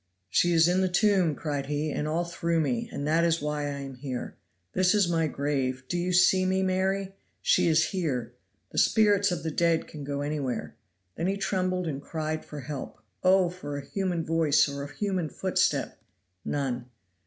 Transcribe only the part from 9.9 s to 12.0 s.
go anywhere." Then he trembled